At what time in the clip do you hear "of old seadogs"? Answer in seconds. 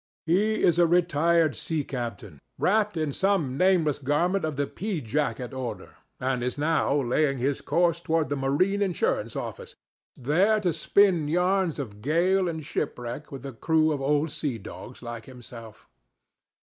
13.91-15.03